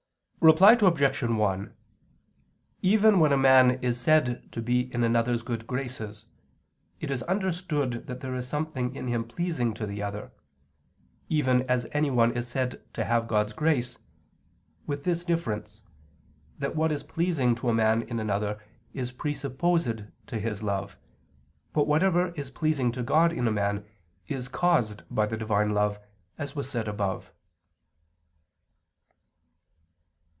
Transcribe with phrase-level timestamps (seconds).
[0.43, 1.21] Reply Obj.
[1.21, 1.75] 1:
[2.81, 6.25] Even when a man is said to be in another's good graces,
[6.99, 10.31] it is understood that there is something in him pleasing to the other;
[11.29, 13.99] even as anyone is said to have God's grace
[14.87, 15.83] with this difference,
[16.57, 18.59] that what is pleasing to a man in another
[18.95, 20.97] is presupposed to his love,
[21.71, 23.85] but whatever is pleasing to God in a man
[24.27, 25.99] is caused by the Divine love,
[26.39, 27.31] as was said above.